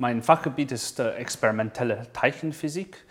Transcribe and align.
Mein 0.00 0.22
Fachgebiet 0.22 0.70
ist 0.70 1.00
äh, 1.00 1.10
experimentelle 1.14 2.06
Teilchenphysik. 2.12 3.04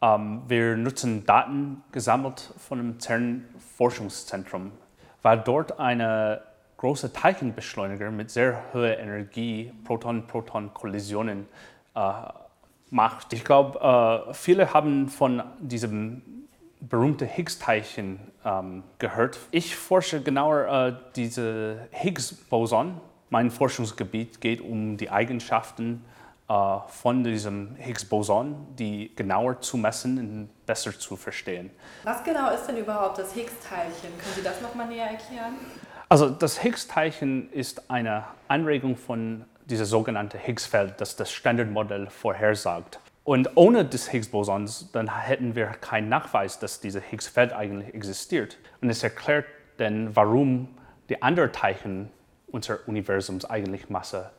Ähm, 0.00 0.42
wir 0.48 0.74
nutzen 0.74 1.26
Daten 1.26 1.82
gesammelt 1.92 2.54
von 2.56 2.78
dem 2.78 2.98
CERN-Forschungszentrum, 2.98 4.72
weil 5.20 5.38
dort 5.40 5.78
eine 5.78 6.40
große 6.78 7.12
Teilchenbeschleuniger 7.12 8.10
mit 8.10 8.30
sehr 8.30 8.62
hoher 8.72 8.96
Energie 8.98 9.70
Proton-Proton-Kollisionen 9.84 11.46
äh, 11.94 12.12
macht. 12.88 13.34
Ich 13.34 13.44
glaube, 13.44 14.26
äh, 14.30 14.32
viele 14.32 14.72
haben 14.72 15.10
von 15.10 15.42
diesem 15.60 16.22
berühmten 16.80 17.28
Higgs-Teilchen 17.28 18.18
ähm, 18.46 18.82
gehört. 18.98 19.38
Ich 19.50 19.76
forsche 19.76 20.22
genauer 20.22 20.86
äh, 20.86 20.96
diese 21.16 21.86
Higgs-Boson. 21.90 22.98
Mein 23.28 23.50
Forschungsgebiet 23.50 24.40
geht 24.40 24.62
um 24.62 24.96
die 24.96 25.10
Eigenschaften 25.10 26.02
von 26.88 27.22
diesem 27.22 27.76
Higgs-Boson, 27.76 28.74
die 28.76 29.14
genauer 29.14 29.60
zu 29.60 29.76
messen 29.76 30.18
und 30.18 30.66
besser 30.66 30.98
zu 30.98 31.14
verstehen. 31.14 31.70
Was 32.02 32.24
genau 32.24 32.50
ist 32.50 32.66
denn 32.66 32.76
überhaupt 32.76 33.18
das 33.18 33.32
Higgs-Teilchen? 33.34 34.18
Können 34.18 34.34
Sie 34.34 34.42
das 34.42 34.60
nochmal 34.60 34.88
näher 34.88 35.10
erklären? 35.10 35.54
Also 36.08 36.28
das 36.28 36.60
Higgs-Teilchen 36.60 37.52
ist 37.52 37.88
eine 37.88 38.24
Anregung 38.48 38.96
von 38.96 39.44
diesem 39.66 39.86
sogenannten 39.86 40.38
Higgs-Feld, 40.38 41.00
das 41.00 41.14
das 41.14 41.30
Standardmodell 41.30 42.10
vorhersagt. 42.10 42.98
Und 43.22 43.50
ohne 43.54 43.84
das 43.84 44.10
Higgs-Bosons, 44.10 44.90
dann 44.90 45.22
hätten 45.22 45.54
wir 45.54 45.66
keinen 45.66 46.08
Nachweis, 46.08 46.58
dass 46.58 46.80
dieses 46.80 47.04
Higgs-Feld 47.04 47.52
eigentlich 47.52 47.94
existiert. 47.94 48.58
Und 48.80 48.90
es 48.90 49.04
erklärt 49.04 49.46
dann, 49.76 50.16
warum 50.16 50.66
die 51.08 51.22
anderen 51.22 51.52
Teilchen 51.52 52.10
unseres 52.48 52.80
Universums 52.88 53.44
eigentlich 53.44 53.88
Masse 53.88 54.30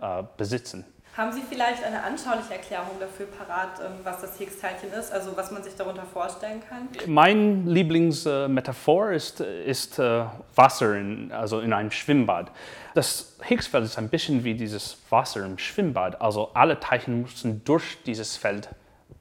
äh, 0.00 0.22
besitzen. 0.38 0.86
Haben 1.16 1.32
Sie 1.32 1.42
vielleicht 1.42 1.82
eine 1.82 2.02
anschauliche 2.04 2.54
Erklärung 2.54 2.90
dafür 3.00 3.26
parat, 3.26 3.80
ähm, 3.80 3.92
was 4.04 4.20
das 4.20 4.38
Higgs-Teilchen 4.38 4.92
ist, 4.92 5.12
also 5.12 5.36
was 5.36 5.50
man 5.50 5.62
sich 5.62 5.74
darunter 5.74 6.04
vorstellen 6.04 6.62
kann? 6.68 6.88
Mein 7.06 7.66
Lieblingsmetaphor 7.66 9.10
ist, 9.10 9.40
ist 9.40 9.98
äh, 9.98 10.24
Wasser, 10.54 10.96
in, 10.96 11.32
also 11.32 11.60
in 11.60 11.72
einem 11.72 11.90
Schwimmbad. 11.90 12.52
Das 12.94 13.36
Higgs-Feld 13.42 13.84
ist 13.84 13.98
ein 13.98 14.08
bisschen 14.08 14.44
wie 14.44 14.54
dieses 14.54 14.98
Wasser 15.10 15.44
im 15.44 15.58
Schwimmbad. 15.58 16.20
Also 16.20 16.50
alle 16.54 16.78
Teilchen 16.78 17.22
müssen 17.22 17.64
durch 17.64 17.98
dieses 18.06 18.36
Feld 18.36 18.68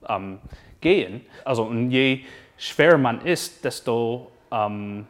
ähm, 0.07 0.39
gehen. 0.81 1.25
Also 1.43 1.63
und 1.63 1.89
je 1.89 2.23
schwerer 2.57 2.99
man 2.99 3.25
ist, 3.25 3.65
desto 3.65 4.31
ähm, 4.51 5.07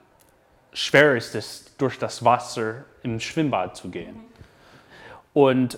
schwerer 0.72 1.18
ist 1.18 1.36
es, 1.36 1.76
durch 1.78 2.00
das 2.00 2.24
Wasser 2.24 2.86
im 3.04 3.20
Schwimmbad 3.20 3.76
zu 3.76 3.90
gehen. 3.90 4.22
Und 5.34 5.78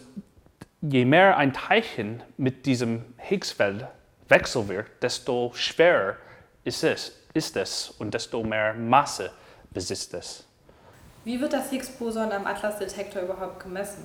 je 0.81 1.05
mehr 1.05 1.37
ein 1.37 1.53
Teilchen 1.53 2.23
mit 2.37 2.65
diesem 2.65 3.05
Higgsfeld 3.17 3.85
wechselwirkt, 4.27 5.03
desto 5.03 5.51
schwerer 5.53 6.15
ist 6.63 6.83
es, 6.83 7.11
ist 7.33 7.55
es 7.55 7.89
und 7.89 8.13
desto 8.13 8.43
mehr 8.43 8.73
Masse 8.73 9.31
besitzt 9.71 10.13
es. 10.13 10.45
Wie 11.23 11.39
wird 11.39 11.53
das 11.53 11.69
Higgs-Boson 11.69 12.31
am 12.31 12.47
Atlas-Detektor 12.47 13.21
überhaupt 13.21 13.59
gemessen? 13.59 14.03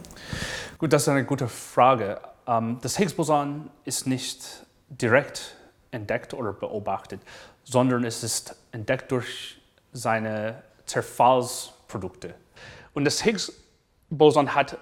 Gut, 0.76 0.92
das 0.92 1.02
ist 1.02 1.08
eine 1.08 1.24
gute 1.24 1.48
Frage. 1.48 2.20
Ähm, 2.46 2.78
das 2.82 2.98
Higgs-Boson 2.98 3.70
ist 3.84 4.06
nicht 4.06 4.66
direkt 4.88 5.56
entdeckt 5.92 6.34
oder 6.34 6.52
beobachtet, 6.52 7.20
sondern 7.64 8.04
es 8.04 8.22
ist 8.22 8.54
entdeckt 8.72 9.10
durch 9.12 9.58
seine 9.92 10.62
Zerfallsprodukte. 10.84 12.34
Und 12.92 13.04
das 13.04 13.24
Higgs-Boson 13.24 14.54
hat 14.54 14.76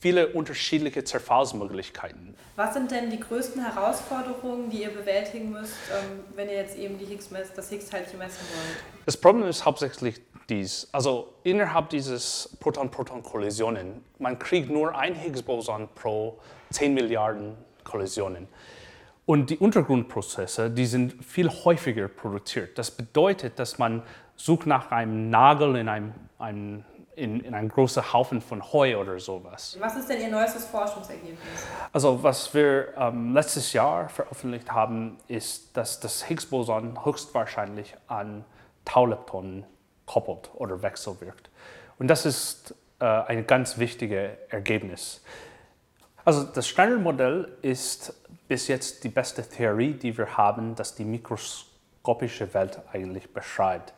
viele 0.00 0.28
unterschiedliche 0.28 1.04
Zerfallsmöglichkeiten. 1.04 2.34
Was 2.56 2.74
sind 2.74 2.90
denn 2.90 3.10
die 3.10 3.20
größten 3.20 3.62
Herausforderungen, 3.62 4.70
die 4.70 4.82
ihr 4.82 4.90
bewältigen 4.90 5.50
müsst, 5.50 5.74
ähm, 5.92 6.20
wenn 6.34 6.48
ihr 6.48 6.54
jetzt 6.54 6.76
eben 6.76 6.98
die 6.98 7.06
Higgs 7.06 7.28
das 7.54 7.70
Higgs-Teilchen 7.70 8.18
messen 8.18 8.40
wollt? 8.54 8.78
Das 9.04 9.16
Problem 9.16 9.48
ist 9.48 9.64
hauptsächlich 9.64 10.20
dies. 10.48 10.88
Also 10.92 11.34
innerhalb 11.42 11.90
dieses 11.90 12.56
Proton-Proton-Kollisionen, 12.60 14.04
man 14.18 14.38
kriegt 14.38 14.70
nur 14.70 14.96
ein 14.96 15.14
Higgs-Boson 15.14 15.88
pro 15.94 16.38
10 16.70 16.94
Milliarden 16.94 17.56
Kollisionen. 17.84 18.48
Und 19.24 19.50
die 19.50 19.58
Untergrundprozesse, 19.58 20.70
die 20.70 20.86
sind 20.86 21.24
viel 21.24 21.50
häufiger 21.50 22.06
produziert. 22.06 22.78
Das 22.78 22.92
bedeutet, 22.92 23.58
dass 23.58 23.78
man 23.78 24.02
sucht 24.36 24.66
nach 24.66 24.92
einem 24.92 25.30
Nagel 25.30 25.76
in 25.76 25.88
einem, 25.88 26.12
einem 26.38 26.84
in, 27.16 27.40
in 27.40 27.54
einen 27.54 27.68
großen 27.68 28.12
Haufen 28.12 28.40
von 28.40 28.62
Heu 28.72 28.98
oder 28.98 29.18
sowas. 29.18 29.76
Was 29.80 29.96
ist 29.96 30.08
denn 30.08 30.20
Ihr 30.20 30.28
neuestes 30.28 30.66
Forschungsergebnis? 30.66 31.38
Also 31.92 32.22
was 32.22 32.52
wir 32.54 32.94
ähm, 32.96 33.32
letztes 33.34 33.72
Jahr 33.72 34.08
veröffentlicht 34.08 34.70
haben, 34.70 35.16
ist, 35.26 35.76
dass 35.76 35.98
das 35.98 36.28
Higgs-Boson 36.28 37.04
höchstwahrscheinlich 37.04 37.94
an 38.06 38.44
Tauleptonen 38.84 39.64
koppelt 40.04 40.50
oder 40.54 40.82
wechselwirkt. 40.82 41.50
Und 41.98 42.08
das 42.08 42.26
ist 42.26 42.74
äh, 43.00 43.04
ein 43.04 43.46
ganz 43.46 43.78
wichtiges 43.78 44.30
Ergebnis. 44.50 45.22
Also 46.24 46.44
das 46.44 46.68
Standardmodell 46.68 47.56
ist 47.62 48.14
bis 48.48 48.68
jetzt 48.68 49.04
die 49.04 49.08
beste 49.08 49.42
Theorie, 49.42 49.94
die 49.94 50.16
wir 50.16 50.36
haben, 50.36 50.74
dass 50.74 50.94
die 50.94 51.04
mikroskopische 51.04 52.52
Welt 52.52 52.80
eigentlich 52.92 53.32
beschreibt. 53.32 53.94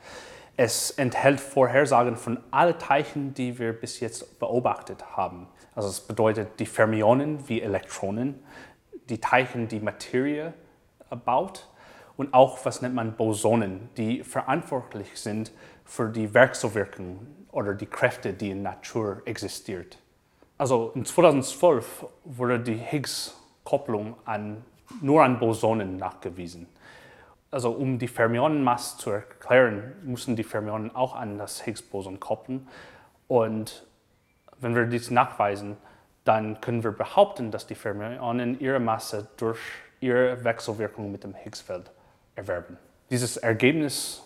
Es 0.61 0.91
enthält 0.91 1.39
Vorhersagen 1.39 2.17
von 2.17 2.41
allen 2.51 2.77
Teilchen, 2.81 3.33
die 3.33 3.61
wir 3.61 3.73
bis 3.73 4.01
jetzt 4.01 4.41
beobachtet 4.41 5.17
haben. 5.17 5.47
Also 5.77 5.89
es 5.89 6.01
bedeutet 6.01 6.59
die 6.59 6.67
Fermionen 6.67 7.49
wie 7.49 7.63
Elektronen, 7.63 8.43
die 9.09 9.21
Teilchen, 9.21 9.69
die 9.69 9.79
Materie 9.79 10.53
baut 11.25 11.69
und 12.17 12.35
auch, 12.35 12.65
was 12.65 12.83
nennt 12.83 12.97
man 12.97 13.15
Bosonen, 13.15 13.89
die 13.97 14.25
verantwortlich 14.25 15.11
sind 15.15 15.53
für 15.85 16.09
die 16.09 16.35
Wechselwirkung 16.35 17.25
oder 17.53 17.75
die 17.75 17.87
Kräfte, 17.87 18.33
die 18.33 18.51
in 18.51 18.63
Natur 18.63 19.23
existiert. 19.27 19.97
Also 20.59 20.91
in 20.97 21.05
2012 21.05 22.05
wurde 22.25 22.59
die 22.59 22.75
Higgs-Kopplung 22.75 24.17
nur 25.01 25.23
an 25.23 25.39
Bosonen 25.39 25.99
nachgewiesen 25.99 26.67
also 27.51 27.71
um 27.71 27.99
die 27.99 28.09
Fermionenmasse 28.09 28.99
zu 28.99 29.11
erklären, 29.11 29.95
müssen 30.03 30.37
die 30.37 30.45
Fermionen 30.45 30.95
auch 30.95 31.15
an 31.15 31.39
das 31.39 31.65
Higgs-Boson 31.65 32.21
koppeln. 32.21 32.69
Und 33.27 33.87
wenn 34.61 34.75
wir 34.75 34.87
dies 34.87 35.11
nachweisen, 35.11 35.77
dann 36.25 36.61
können 36.61 36.85
wir 36.85 36.93
behaupten, 36.93 37.51
dass 37.51 37.67
die 37.67 37.75
Fermionen 37.75 38.61
ihre 38.61 38.81
Masse 38.81 39.29
durch 39.39 39.61
ihre 40.01 40.45
Wechselwirkung 40.45 41.11
mit 41.11 41.25
dem 41.25 41.35
Higgsfeld 41.35 41.91
erwerben. 42.37 42.77
Dieses 43.11 43.37
Ergebnis 43.39 44.23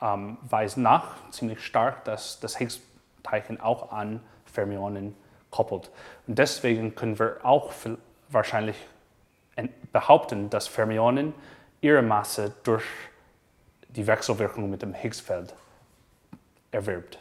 ähm, 0.00 0.38
weist 0.42 0.78
nach 0.78 1.30
ziemlich 1.30 1.64
stark, 1.64 2.04
dass 2.04 2.40
das 2.40 2.56
Higgs-Teilchen 2.56 3.60
auch 3.60 3.92
an 3.92 4.20
Fermionen 4.46 5.14
koppelt. 5.50 5.90
Und 6.26 6.38
deswegen 6.38 6.94
können 6.94 7.18
wir 7.18 7.38
auch 7.42 7.72
wahrscheinlich 8.28 8.76
behaupten, 9.92 10.48
dass 10.48 10.66
Fermionen 10.68 11.34
ihre 11.80 12.02
Masse 12.02 12.52
durch 12.62 12.84
die 13.88 14.06
Wechselwirkung 14.06 14.70
mit 14.70 14.82
dem 14.82 14.94
Higgsfeld 14.94 15.54
erwirbt. 16.70 17.18